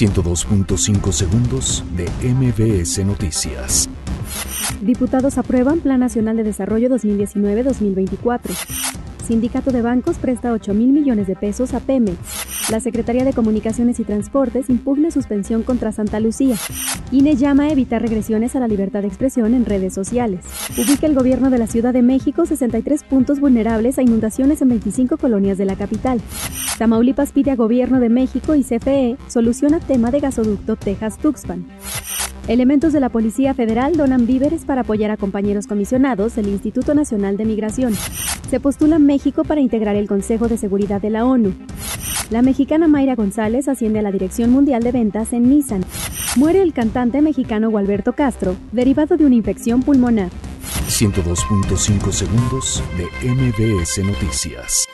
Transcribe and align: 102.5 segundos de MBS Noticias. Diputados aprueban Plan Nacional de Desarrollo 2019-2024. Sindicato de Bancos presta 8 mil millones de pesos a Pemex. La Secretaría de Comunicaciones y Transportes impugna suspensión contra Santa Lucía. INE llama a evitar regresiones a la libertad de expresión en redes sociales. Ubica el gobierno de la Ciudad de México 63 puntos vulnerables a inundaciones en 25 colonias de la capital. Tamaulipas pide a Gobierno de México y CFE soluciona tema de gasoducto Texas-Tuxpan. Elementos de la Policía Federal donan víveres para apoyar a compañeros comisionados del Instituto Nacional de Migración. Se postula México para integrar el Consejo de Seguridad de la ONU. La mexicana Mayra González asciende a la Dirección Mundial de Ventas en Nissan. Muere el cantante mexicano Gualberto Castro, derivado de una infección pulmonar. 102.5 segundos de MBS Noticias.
102.5 0.00 1.12
segundos 1.12 1.84
de 1.94 2.08
MBS 2.26 3.04
Noticias. 3.04 3.86
Diputados 4.80 5.36
aprueban 5.36 5.80
Plan 5.80 6.00
Nacional 6.00 6.38
de 6.38 6.42
Desarrollo 6.42 6.88
2019-2024. 6.88 8.56
Sindicato 9.26 9.72
de 9.72 9.82
Bancos 9.82 10.16
presta 10.16 10.52
8 10.52 10.72
mil 10.72 10.92
millones 10.92 11.26
de 11.26 11.36
pesos 11.36 11.74
a 11.74 11.80
Pemex. 11.80 12.16
La 12.70 12.80
Secretaría 12.80 13.24
de 13.24 13.34
Comunicaciones 13.34 14.00
y 14.00 14.04
Transportes 14.04 14.70
impugna 14.70 15.10
suspensión 15.10 15.64
contra 15.64 15.92
Santa 15.92 16.18
Lucía. 16.18 16.56
INE 17.12 17.36
llama 17.36 17.64
a 17.64 17.70
evitar 17.70 18.00
regresiones 18.00 18.56
a 18.56 18.60
la 18.60 18.68
libertad 18.68 19.02
de 19.02 19.08
expresión 19.08 19.52
en 19.52 19.66
redes 19.66 19.92
sociales. 19.92 20.46
Ubica 20.78 21.06
el 21.06 21.14
gobierno 21.14 21.50
de 21.50 21.58
la 21.58 21.66
Ciudad 21.66 21.92
de 21.92 22.00
México 22.00 22.46
63 22.46 23.02
puntos 23.04 23.38
vulnerables 23.38 23.98
a 23.98 24.02
inundaciones 24.02 24.62
en 24.62 24.70
25 24.70 25.18
colonias 25.18 25.58
de 25.58 25.66
la 25.66 25.76
capital. 25.76 26.22
Tamaulipas 26.80 27.32
pide 27.32 27.50
a 27.50 27.56
Gobierno 27.56 28.00
de 28.00 28.08
México 28.08 28.54
y 28.54 28.64
CFE 28.64 29.18
soluciona 29.26 29.80
tema 29.80 30.10
de 30.10 30.18
gasoducto 30.18 30.76
Texas-Tuxpan. 30.76 31.66
Elementos 32.48 32.94
de 32.94 33.00
la 33.00 33.10
Policía 33.10 33.52
Federal 33.52 33.98
donan 33.98 34.26
víveres 34.26 34.64
para 34.64 34.80
apoyar 34.80 35.10
a 35.10 35.18
compañeros 35.18 35.66
comisionados 35.66 36.36
del 36.36 36.48
Instituto 36.48 36.94
Nacional 36.94 37.36
de 37.36 37.44
Migración. 37.44 37.92
Se 38.48 38.60
postula 38.60 38.98
México 38.98 39.44
para 39.44 39.60
integrar 39.60 39.94
el 39.94 40.08
Consejo 40.08 40.48
de 40.48 40.56
Seguridad 40.56 41.02
de 41.02 41.10
la 41.10 41.26
ONU. 41.26 41.52
La 42.30 42.40
mexicana 42.40 42.88
Mayra 42.88 43.14
González 43.14 43.68
asciende 43.68 43.98
a 43.98 44.02
la 44.02 44.10
Dirección 44.10 44.50
Mundial 44.50 44.82
de 44.82 44.92
Ventas 44.92 45.34
en 45.34 45.50
Nissan. 45.50 45.84
Muere 46.36 46.62
el 46.62 46.72
cantante 46.72 47.20
mexicano 47.20 47.68
Gualberto 47.68 48.14
Castro, 48.14 48.56
derivado 48.72 49.18
de 49.18 49.26
una 49.26 49.34
infección 49.34 49.82
pulmonar. 49.82 50.30
102.5 50.88 52.10
segundos 52.10 52.82
de 52.96 53.04
MBS 53.28 53.98
Noticias. 54.02 54.88